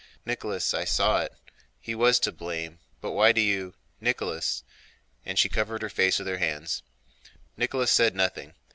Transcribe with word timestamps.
"Nicholas, 0.25 0.73
I 0.73 0.83
saw 0.83 1.21
it... 1.21 1.31
he 1.79 1.93
was 1.93 2.19
to 2.21 2.31
blame, 2.31 2.79
but 3.01 3.11
why 3.11 3.31
do 3.31 3.39
you... 3.39 3.75
Nicholas!" 3.99 4.63
and 5.23 5.37
she 5.37 5.47
covered 5.47 5.83
her 5.83 5.89
face 5.89 6.17
with 6.17 6.27
her 6.27 6.39
hands. 6.39 6.81
Nicholas 7.55 7.91
said 7.91 8.15
nothing. 8.15 8.55